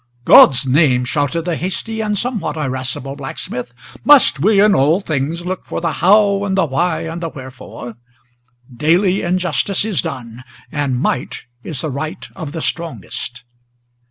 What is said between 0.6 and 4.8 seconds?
name!" shouted the hasty and somewhat irascible blacksmith; "Must we in